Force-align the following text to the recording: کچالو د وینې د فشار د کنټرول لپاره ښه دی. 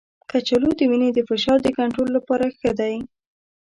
کچالو 0.29 0.69
د 0.79 0.81
وینې 0.89 1.09
د 1.13 1.19
فشار 1.29 1.57
د 1.63 1.67
کنټرول 1.77 2.09
لپاره 2.17 2.45
ښه 2.57 2.71
دی. 2.79 2.95